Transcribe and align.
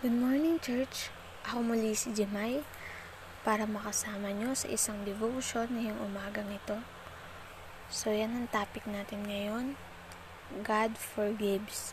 Good 0.00 0.16
morning, 0.16 0.56
church. 0.64 1.12
Ako 1.44 1.60
muli 1.60 1.92
si 1.92 2.08
Jemay 2.16 2.64
para 3.44 3.68
makasama 3.68 4.32
nyo 4.32 4.56
sa 4.56 4.64
isang 4.72 5.04
devotion 5.04 5.68
ngayong 5.68 6.00
umagang 6.00 6.48
ito. 6.48 6.80
So, 7.92 8.08
yan 8.08 8.32
ang 8.32 8.48
topic 8.48 8.88
natin 8.88 9.28
ngayon. 9.28 9.76
God 10.64 10.96
forgives. 10.96 11.92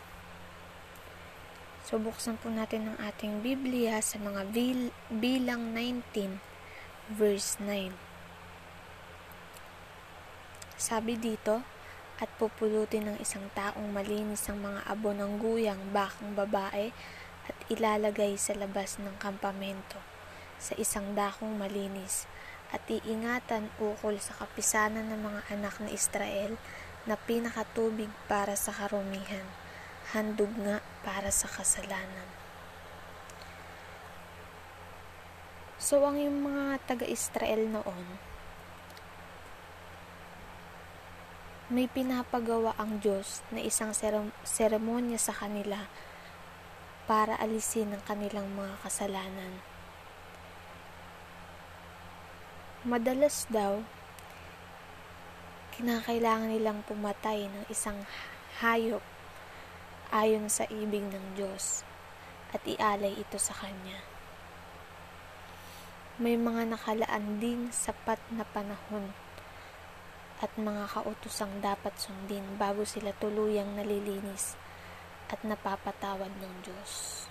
So, 1.84 2.00
buksan 2.00 2.40
po 2.40 2.48
natin 2.48 2.88
ang 2.88 2.96
ating 2.96 3.44
Biblia 3.44 4.00
sa 4.00 4.16
mga 4.16 4.56
bil- 4.56 4.96
bilang 5.12 5.76
19, 5.76 6.40
verse 7.12 7.60
9. 7.60 7.92
Sabi 10.80 11.20
dito, 11.20 11.60
at 12.18 12.32
pupulutin 12.40 13.12
ng 13.12 13.18
isang 13.20 13.46
taong 13.52 13.92
malinis 13.92 14.48
ang 14.48 14.64
mga 14.64 14.80
abo 14.90 15.14
ng 15.14 15.38
guyang 15.38 15.78
bakang 15.94 16.34
babae 16.34 16.90
at 17.48 17.56
ilalagay 17.72 18.36
sa 18.36 18.52
labas 18.52 19.00
ng 19.00 19.16
kampamento 19.16 19.98
sa 20.60 20.76
isang 20.76 21.16
dakong 21.16 21.56
malinis 21.56 22.28
at 22.68 22.84
iingatan 22.86 23.72
ukol 23.80 24.20
sa 24.20 24.36
kapisanan 24.36 25.08
ng 25.08 25.20
mga 25.24 25.40
anak 25.56 25.80
ni 25.80 25.96
Israel 25.96 26.60
na 27.08 27.16
pinakatubig 27.16 28.12
para 28.28 28.52
sa 28.52 28.68
karumihan, 28.76 29.48
handog 30.12 30.52
nga 30.60 30.84
para 31.00 31.32
sa 31.32 31.48
kasalanan. 31.48 32.28
So, 35.78 36.04
ang 36.04 36.20
yung 36.20 36.44
mga 36.44 36.84
taga-Israel 36.84 37.70
noon, 37.70 38.20
may 41.72 41.88
pinapagawa 41.88 42.76
ang 42.76 43.00
Diyos 43.00 43.40
na 43.54 43.62
isang 43.62 43.94
seremonya 44.44 45.16
sa 45.16 45.32
kanila 45.32 45.88
para 47.08 47.40
alisin 47.40 47.96
ang 47.96 48.04
kanilang 48.04 48.52
mga 48.52 48.84
kasalanan. 48.84 49.64
Madalas 52.84 53.48
daw, 53.48 53.80
kinakailangan 55.72 56.52
nilang 56.52 56.84
pumatay 56.84 57.48
ng 57.48 57.64
isang 57.72 57.96
hayop 58.60 59.00
ayon 60.12 60.52
sa 60.52 60.68
ibig 60.68 61.00
ng 61.08 61.32
Diyos 61.32 61.80
at 62.52 62.60
ialay 62.68 63.16
ito 63.16 63.40
sa 63.40 63.56
Kanya. 63.56 64.04
May 66.20 66.36
mga 66.36 66.76
nakalaan 66.76 67.40
ding 67.40 67.72
sapat 67.72 68.20
na 68.28 68.44
panahon 68.44 69.16
at 70.44 70.52
mga 70.60 70.84
kautosang 70.92 71.64
dapat 71.64 71.96
sundin 71.96 72.44
bago 72.60 72.84
sila 72.84 73.16
tuluyang 73.16 73.80
nalilinis 73.80 74.60
at 75.28 75.40
napapatawad 75.44 76.32
ng 76.32 76.54
Diyos. 76.64 77.24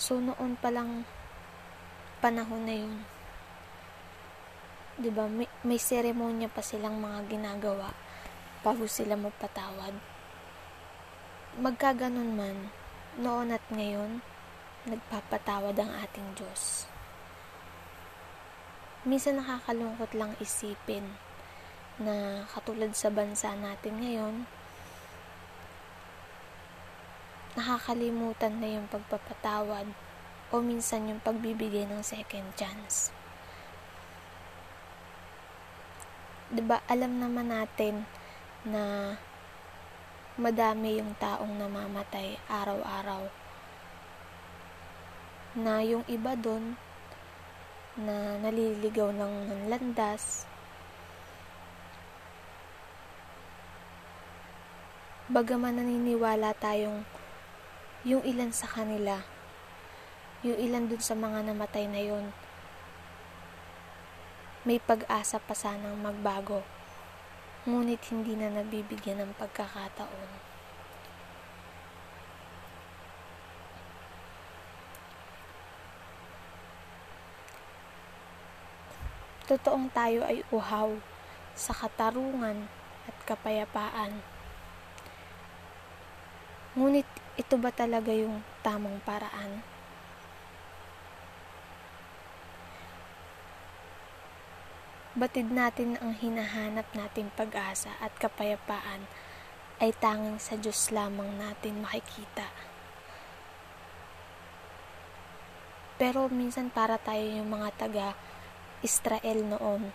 So, 0.00 0.16
noon 0.16 0.56
pa 0.56 0.72
lang 0.72 1.04
panahon 2.24 2.64
na 2.64 2.74
yun, 2.74 3.04
di 4.96 5.12
ba, 5.12 5.28
may, 5.28 5.48
may 5.60 5.76
seremonya 5.76 6.48
pa 6.48 6.64
silang 6.64 6.96
mga 6.98 7.28
ginagawa 7.28 7.92
bago 8.64 8.88
sila 8.88 9.16
magpatawad. 9.16 9.92
Magkaganon 11.60 12.32
man, 12.32 12.72
noon 13.20 13.52
at 13.52 13.64
ngayon, 13.68 14.24
nagpapatawad 14.88 15.76
ang 15.76 15.92
ating 16.00 16.32
Diyos. 16.32 16.88
Minsan 19.04 19.40
nakakalungkot 19.40 20.12
lang 20.16 20.32
isipin 20.40 21.16
na 22.00 22.48
katulad 22.48 22.96
sa 22.96 23.12
bansa 23.12 23.52
natin 23.52 24.00
ngayon, 24.00 24.48
nakakalimutan 27.54 28.56
na 28.56 28.80
yung 28.80 28.88
pagpapatawad 28.88 29.84
o 30.48 30.54
minsan 30.64 31.12
yung 31.12 31.20
pagbibigay 31.20 31.84
ng 31.84 32.00
second 32.00 32.48
chance. 32.56 33.12
'Di 36.50 36.64
ba 36.66 36.82
alam 36.90 37.22
naman 37.22 37.52
natin 37.52 38.08
na 38.66 39.14
madami 40.40 40.98
yung 40.98 41.14
taong 41.20 41.54
namamatay 41.60 42.40
araw-araw. 42.48 43.28
Na 45.52 45.84
yung 45.84 46.02
iba 46.08 46.32
doon 46.34 46.80
na 47.98 48.40
naliligaw 48.40 49.12
ng 49.12 49.68
landas, 49.68 50.48
Bagaman 55.30 55.78
naniniwala 55.78 56.50
tayong 56.58 57.06
yung 58.02 58.18
ilan 58.26 58.50
sa 58.50 58.66
kanila, 58.66 59.22
yung 60.42 60.58
ilan 60.58 60.90
dun 60.90 60.98
sa 60.98 61.14
mga 61.14 61.46
namatay 61.46 61.86
na 61.86 62.02
yun, 62.02 62.34
may 64.66 64.82
pag-asa 64.82 65.38
pa 65.38 65.54
sanang 65.54 65.94
magbago, 66.02 66.66
ngunit 67.62 68.02
hindi 68.10 68.34
na 68.34 68.50
nabibigyan 68.50 69.22
ng 69.22 69.38
pagkakataon. 69.38 70.30
Totoong 79.46 79.94
tayo 79.94 80.26
ay 80.26 80.42
uhaw 80.50 80.98
sa 81.54 81.70
katarungan 81.70 82.66
at 83.06 83.14
kapayapaan 83.30 84.39
Ngunit 86.78 87.08
ito 87.34 87.58
ba 87.58 87.74
talaga 87.74 88.14
yung 88.14 88.46
tamang 88.62 89.02
paraan? 89.02 89.58
Batid 95.18 95.50
natin 95.50 95.98
ang 95.98 96.14
hinahanap 96.14 96.86
nating 96.94 97.34
pag-asa 97.34 97.90
at 97.98 98.14
kapayapaan 98.14 99.10
ay 99.82 99.90
tanging 99.98 100.38
sa 100.38 100.54
Diyos 100.54 100.94
lamang 100.94 101.34
natin 101.34 101.82
makikita. 101.82 102.46
Pero 105.98 106.30
minsan 106.30 106.70
para 106.70 107.02
tayo 107.02 107.26
yung 107.26 107.50
mga 107.50 107.68
taga 107.74 108.08
Israel 108.80 109.42
noon. 109.42 109.90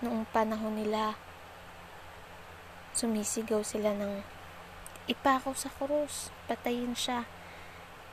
Noong 0.00 0.24
panahon 0.32 0.80
nila, 0.80 1.14
sumisigaw 2.96 3.60
sila 3.60 3.92
ng 3.92 4.33
ipako 5.04 5.52
sa 5.52 5.68
krus, 5.68 6.32
patayin 6.48 6.96
siya. 6.96 7.28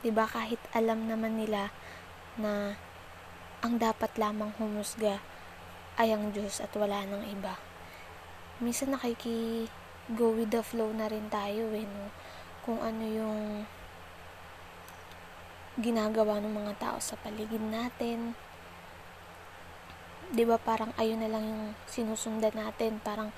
'Di 0.02 0.10
ba 0.12 0.28
kahit 0.28 0.60
alam 0.76 1.08
naman 1.08 1.38
nila 1.38 1.72
na 2.36 2.76
ang 3.62 3.78
dapat 3.78 4.18
lamang 4.18 4.50
humusga 4.58 5.22
ay 6.00 6.10
ang 6.10 6.34
Diyos 6.34 6.58
at 6.58 6.72
wala 6.74 7.04
nang 7.06 7.22
iba. 7.28 7.60
Minsan 8.58 8.96
nakiki 8.96 9.70
go 10.18 10.34
with 10.34 10.50
the 10.50 10.60
flow 10.60 10.90
na 10.90 11.06
rin 11.06 11.30
tayo 11.30 11.70
eh, 11.72 11.86
no? 11.86 12.10
Kung 12.66 12.82
ano 12.82 13.04
yung 13.06 13.66
ginagawa 15.80 16.36
ng 16.42 16.52
mga 16.52 16.74
tao 16.76 16.98
sa 17.00 17.16
paligid 17.16 17.64
natin. 17.64 18.36
'Di 20.32 20.44
ba 20.44 20.60
parang 20.60 20.92
ayun 21.00 21.20
na 21.20 21.32
lang 21.32 21.44
yung 21.44 21.64
sinusundan 21.88 22.52
natin, 22.52 23.00
parang 23.00 23.32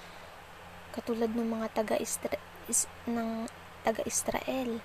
katulad 0.90 1.30
ng 1.30 1.46
mga 1.46 1.66
taga 1.74 1.96
is, 2.68 2.88
ng 3.04 3.48
taga-Israel. 3.84 4.80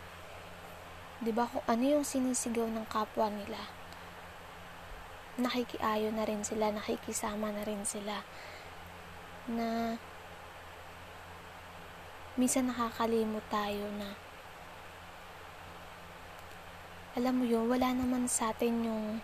'Di 1.19 1.31
ba 1.35 1.47
kung 1.51 1.63
ano 1.67 1.84
yung 1.84 2.06
sinisigaw 2.07 2.67
ng 2.67 2.88
kapwa 2.88 3.28
nila? 3.28 3.59
Nakikiayo 5.40 6.12
na 6.12 6.28
rin 6.28 6.44
sila, 6.44 6.72
nakikisama 6.72 7.51
na 7.51 7.63
rin 7.63 7.84
sila. 7.84 8.23
Na 9.47 9.95
minsan 12.39 12.71
nakakalimot 12.71 13.44
tayo 13.51 13.92
na 14.00 14.15
alam 17.19 17.42
mo 17.42 17.44
yun, 17.44 17.68
wala 17.68 17.92
naman 17.92 18.31
sa 18.31 18.56
atin 18.56 18.86
yung 18.86 19.19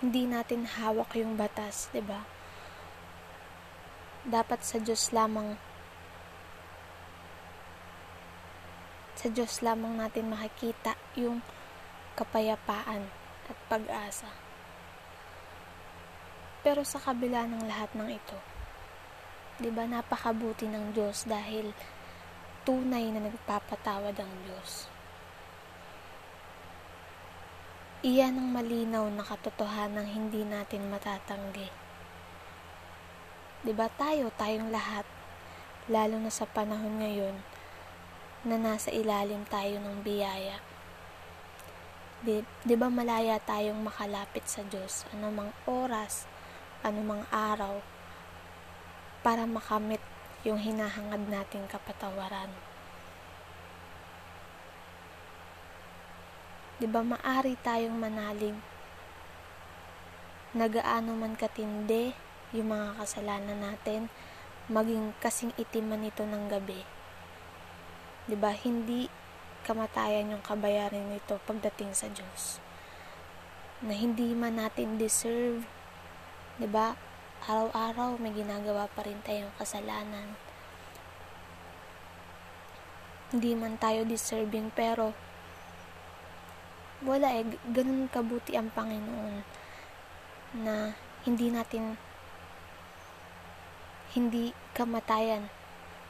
hindi 0.00 0.24
natin 0.24 0.66
hawak 0.66 1.14
yung 1.14 1.36
batas, 1.36 1.92
'di 1.92 2.02
ba? 2.02 2.24
Dapat 4.26 4.60
sa 4.60 4.76
Diyos 4.76 5.16
lamang 5.16 5.56
sa 9.16 9.28
Diyos 9.28 9.60
lamang 9.64 10.00
natin 10.00 10.32
makikita 10.32 10.96
yung 11.16 11.44
kapayapaan 12.16 13.08
at 13.48 13.58
pag-asa. 13.68 14.28
Pero 16.60 16.84
sa 16.84 17.00
kabila 17.00 17.44
ng 17.48 17.64
lahat 17.64 17.92
ng 17.96 18.08
ito, 18.12 18.36
'di 19.60 19.72
ba 19.72 19.88
napakabuti 19.88 20.68
ng 20.68 20.92
Diyos 20.92 21.24
dahil 21.24 21.72
tunay 22.64 23.08
na 23.12 23.24
nagpapatawad 23.24 24.16
ang 24.20 24.32
Diyos. 24.44 24.88
Iyan 28.00 28.40
ang 28.40 28.48
malinaw 28.56 29.04
na 29.12 29.24
katotohanan 29.24 30.08
hindi 30.08 30.44
natin 30.44 30.88
matatanggi 30.88 31.89
'Di 33.60 33.76
ba 33.76 33.92
tayo, 33.92 34.32
tayong 34.40 34.72
lahat, 34.72 35.04
lalo 35.84 36.16
na 36.16 36.32
sa 36.32 36.48
panahon 36.48 36.96
ngayon 36.96 37.36
na 38.48 38.56
nasa 38.56 38.88
ilalim 38.88 39.44
tayo 39.44 39.76
ng 39.84 40.00
biyaya. 40.00 40.64
'Di, 42.24 42.40
'di 42.64 42.74
malaya 42.80 43.36
tayong 43.36 43.84
makalapit 43.84 44.48
sa 44.48 44.64
Diyos 44.64 45.04
anumang 45.12 45.52
oras, 45.68 46.24
anumang 46.80 47.28
araw 47.28 47.84
para 49.20 49.44
makamit 49.44 50.00
yung 50.40 50.56
hinahangad 50.56 51.20
nating 51.28 51.68
kapatawaran. 51.68 52.48
'Di 56.80 56.88
ba 56.88 57.04
maari 57.04 57.60
tayong 57.60 57.92
manalig 57.92 58.56
nagaano 60.56 61.12
man 61.12 61.36
katindi 61.36 62.29
yung 62.50 62.70
mga 62.70 62.98
kasalanan 62.98 63.58
natin, 63.62 64.10
maging 64.70 65.14
kasing 65.22 65.54
itim 65.58 65.94
man 65.94 66.06
ito 66.06 66.22
ng 66.22 66.50
gabi. 66.50 66.82
'Di 68.26 68.36
ba? 68.38 68.54
Hindi 68.54 69.10
kamatayan 69.66 70.34
yung 70.34 70.42
kabayaran 70.42 71.10
nito 71.10 71.38
pagdating 71.46 71.94
sa 71.94 72.06
Diyos. 72.10 72.62
Na 73.82 73.94
hindi 73.94 74.34
man 74.34 74.58
natin 74.58 74.98
deserve, 74.98 75.66
'di 76.58 76.68
ba? 76.70 76.94
Araw-araw 77.46 78.20
may 78.20 78.36
ginagawa 78.36 78.86
pa 78.92 79.02
rin 79.06 79.18
tayong 79.24 79.54
kasalanan. 79.56 80.36
Hindi 83.30 83.54
man 83.54 83.78
tayo 83.78 84.02
deserving 84.02 84.74
pero 84.74 85.14
wala 87.00 87.32
eh, 87.32 87.46
ganun 87.72 88.12
kabuti 88.12 88.58
ang 88.58 88.68
Panginoon 88.74 89.40
na 90.60 90.92
hindi 91.24 91.48
natin 91.48 91.96
hindi 94.10 94.50
kamatayan 94.74 95.46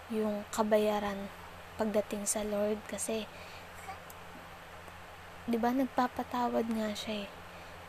yung 0.08 0.48
kabayaran 0.48 1.28
pagdating 1.76 2.24
sa 2.24 2.40
Lord 2.40 2.80
kasi 2.88 3.28
'di 5.44 5.60
ba 5.60 5.72
nagpapatawad 5.76 6.64
nga 6.72 6.96
siya 6.96 7.26
eh. 7.26 7.30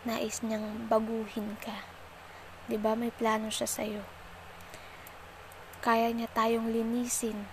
Nais 0.02 0.42
niyang 0.44 0.92
baguhin 0.92 1.56
ka. 1.64 1.88
'Di 2.68 2.76
ba 2.76 2.98
may 3.00 3.14
plano 3.14 3.48
siya 3.48 3.68
sa 3.70 3.88
iyo. 3.88 4.04
Kaya 5.80 6.12
niya 6.12 6.28
tayong 6.30 6.70
linisin 6.70 7.48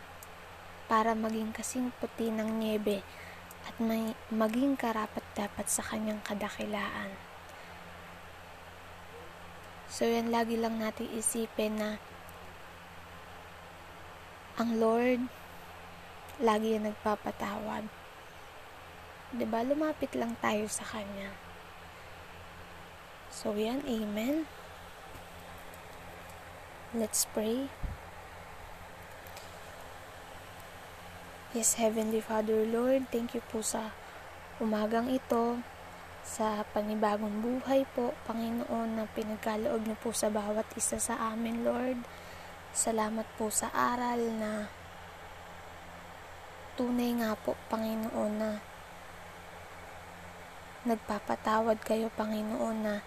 para 0.91 1.15
maging 1.15 1.55
kasing 1.55 1.95
puti 1.97 2.33
ng 2.33 2.59
niebe 2.59 3.07
at 3.69 3.77
may 3.79 4.19
maging 4.33 4.75
karapat 4.75 5.23
dapat 5.37 5.71
sa 5.71 5.85
kanyang 5.87 6.21
kadakilaan. 6.25 7.15
So 9.89 10.05
yan 10.05 10.29
lagi 10.29 10.61
lang 10.61 10.81
natin 10.81 11.09
isipin 11.13 11.81
na 11.81 11.91
ang 14.59 14.83
Lord, 14.83 15.23
lagi 16.43 16.75
yan 16.75 16.91
nagpapatawad. 16.91 17.87
ba 17.87 19.39
diba? 19.39 19.61
Lumapit 19.63 20.19
lang 20.19 20.35
tayo 20.43 20.67
sa 20.67 20.83
Kanya. 20.83 21.31
So, 23.31 23.55
yan. 23.55 23.87
Amen. 23.87 24.51
Let's 26.91 27.23
pray. 27.31 27.71
Yes, 31.55 31.79
Heavenly 31.79 32.19
Father, 32.19 32.67
Lord, 32.67 33.15
thank 33.15 33.39
you 33.39 33.45
po 33.55 33.63
sa 33.63 33.95
umagang 34.59 35.07
ito, 35.07 35.63
sa 36.27 36.67
panibagong 36.75 37.41
buhay 37.41 37.87
po, 37.95 38.11
Panginoon, 38.27 38.99
na 38.99 39.05
pinagkaloob 39.15 39.87
niyo 39.87 39.97
po 40.03 40.11
sa 40.11 40.29
bawat 40.29 40.67
isa 40.75 40.99
sa 40.99 41.15
amin, 41.31 41.63
Lord. 41.63 42.03
Salamat 42.79 43.27
po 43.35 43.51
sa 43.51 43.75
aral 43.75 44.39
na 44.39 44.71
tunay 46.79 47.11
nga 47.19 47.35
po, 47.35 47.59
Panginoon, 47.67 48.39
na 48.39 48.63
nagpapatawad 50.87 51.83
kayo, 51.83 52.07
Panginoon, 52.15 52.79
na 52.79 53.03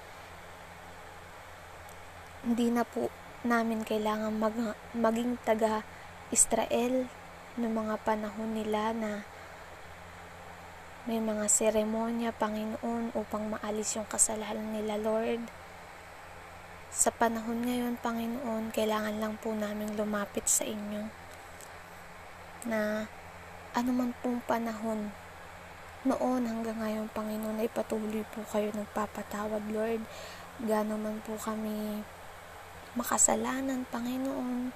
hindi 2.43 2.67
na 2.67 2.83
po 2.83 3.07
namin 3.47 3.87
kailangan 3.87 4.35
mag, 4.35 4.75
maging 4.91 5.39
taga 5.39 5.87
Israel 6.35 7.07
ng 7.55 7.71
mga 7.71 7.95
panahon 8.03 8.51
nila 8.51 8.91
na 8.91 9.23
may 11.07 11.23
mga 11.23 11.47
seremonya, 11.47 12.35
Panginoon, 12.35 13.15
upang 13.15 13.47
maalis 13.47 13.95
yung 13.95 14.11
kasalanan 14.11 14.75
nila, 14.75 14.99
Lord. 14.99 15.60
Sa 16.91 17.07
panahon 17.07 17.63
ngayon, 17.63 17.95
Panginoon, 18.03 18.75
kailangan 18.75 19.15
lang 19.15 19.39
po 19.39 19.55
namin 19.55 19.95
lumapit 19.95 20.43
sa 20.43 20.67
inyo 20.67 21.07
na 22.67 23.07
anuman 23.71 24.11
pong 24.19 24.43
panahon 24.43 25.15
noon 26.03 26.43
hanggang 26.43 26.75
ngayon, 26.75 27.07
Panginoon, 27.15 27.63
ay 27.63 27.71
patuloy 27.71 28.27
po 28.35 28.43
kayo 28.43 28.75
nagpapatawad, 28.75 29.71
Lord. 29.71 30.03
Gano'n 30.59 30.99
man 30.99 31.23
po 31.23 31.39
kami 31.39 32.03
makasalanan, 32.99 33.87
Panginoon. 33.87 34.75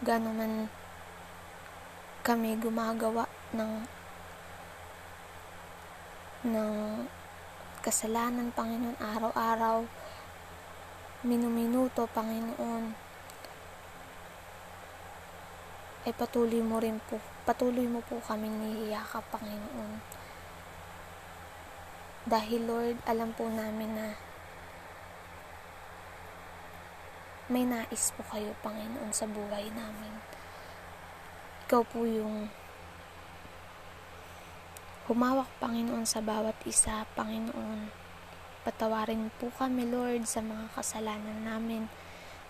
Gano'n 0.00 0.32
man 0.32 0.72
kami 2.24 2.56
gumagawa 2.56 3.28
ng 3.52 3.84
ng 6.48 6.72
kasalanan, 7.84 8.48
Panginoon, 8.56 8.96
araw-araw 8.96 10.01
minuminuto, 11.22 12.10
Panginoon, 12.10 12.84
ay 16.02 16.12
patuloy 16.18 16.58
mo 16.66 16.82
rin 16.82 16.98
po, 17.06 17.22
patuloy 17.46 17.86
mo 17.86 18.02
po 18.02 18.18
kami 18.18 18.50
niyiyakap, 18.50 19.22
Panginoon. 19.30 20.02
Dahil, 22.26 22.66
Lord, 22.66 22.98
alam 23.06 23.30
po 23.38 23.46
namin 23.46 23.94
na 23.94 24.08
may 27.46 27.62
nais 27.62 28.10
po 28.18 28.26
kayo, 28.26 28.50
Panginoon, 28.66 29.14
sa 29.14 29.30
buhay 29.30 29.70
namin. 29.70 30.18
Ikaw 31.70 31.82
po 31.86 32.02
yung 32.02 32.50
humawak, 35.06 35.50
Panginoon, 35.62 36.02
sa 36.02 36.18
bawat 36.18 36.58
isa, 36.66 37.06
Panginoon 37.14 38.01
Patawarin 38.62 39.34
po 39.42 39.50
kami, 39.58 39.90
Lord, 39.90 40.22
sa 40.30 40.38
mga 40.38 40.70
kasalanan 40.78 41.42
namin 41.42 41.90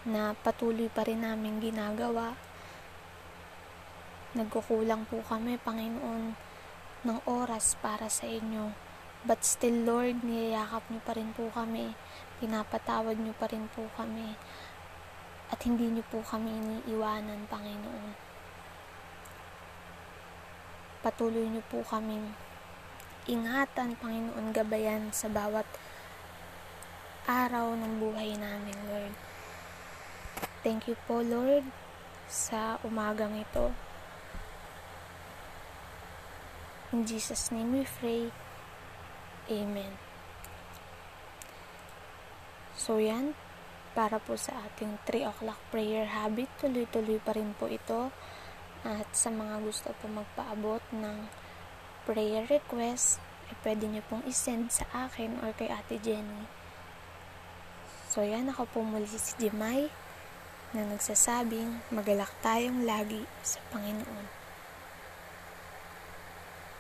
na 0.05 0.37
patuloy 0.45 0.93
pa 0.93 1.09
rin 1.09 1.25
namin 1.25 1.57
ginagawa. 1.57 2.37
Nagkukulang 4.37 5.09
po 5.09 5.25
kami, 5.25 5.57
Panginoon, 5.57 6.37
ng 7.09 7.19
oras 7.25 7.81
para 7.81 8.13
sa 8.13 8.29
inyo. 8.29 8.77
But 9.25 9.41
still, 9.41 9.89
Lord, 9.89 10.21
niyayakap 10.21 10.85
niyo 10.93 11.01
pa 11.01 11.17
rin 11.17 11.33
po 11.33 11.49
kami. 11.49 11.97
Pinapatawad 12.45 13.17
niyo 13.17 13.33
pa 13.33 13.49
rin 13.49 13.73
po 13.73 13.89
kami. 13.97 14.37
At 15.49 15.65
hindi 15.65 15.97
niyo 15.97 16.05
po 16.13 16.21
kami 16.21 16.53
iniiwanan, 16.53 17.49
Panginoon. 17.49 18.33
Patuloy 21.01 21.49
niyo 21.49 21.65
po 21.73 21.81
kaming 21.89 22.37
ingatan, 23.25 23.97
Panginoon, 23.97 24.53
gabayan 24.53 25.09
sa 25.09 25.33
bawat 25.33 25.65
araw 27.23 27.79
ng 27.79 28.03
buhay 28.03 28.35
namin, 28.35 28.75
Lord. 28.91 29.15
Thank 30.67 30.91
you 30.91 30.99
po, 31.07 31.23
Lord, 31.23 31.63
sa 32.27 32.83
umagang 32.83 33.39
ito. 33.39 33.71
In 36.91 37.07
Jesus' 37.07 37.55
name 37.55 37.79
we 37.79 37.85
pray. 37.87 38.35
Amen. 39.47 39.95
So 42.75 42.99
yan, 42.99 43.39
para 43.95 44.19
po 44.19 44.35
sa 44.35 44.67
ating 44.67 44.99
3 45.07 45.31
o'clock 45.31 45.63
prayer 45.71 46.11
habit, 46.11 46.51
tuloy-tuloy 46.59 47.23
pa 47.23 47.39
rin 47.39 47.55
po 47.55 47.71
ito. 47.71 48.11
At 48.83 49.07
sa 49.15 49.31
mga 49.31 49.63
gusto 49.63 49.95
po 50.03 50.11
magpaabot 50.11 50.83
ng 50.91 51.31
prayer 52.03 52.51
request, 52.51 53.23
ay 53.47 53.55
pwede 53.63 53.87
nyo 53.87 54.03
pong 54.11 54.27
isend 54.27 54.75
sa 54.75 55.07
akin 55.07 55.39
or 55.39 55.55
kay 55.55 55.71
Ate 55.71 56.03
Jenny 56.03 56.62
So, 58.13 58.21
yan 58.21 58.53
ako 58.53 58.69
po 58.69 58.79
muli 58.85 59.09
si 59.09 59.33
Jemay 59.41 59.89
na 60.77 60.85
nagsasabing 60.85 61.81
magalak 61.89 62.29
tayong 62.45 62.85
lagi 62.85 63.25
sa 63.41 63.57
Panginoon. 63.73 64.42